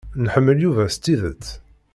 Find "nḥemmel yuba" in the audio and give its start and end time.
0.23-0.83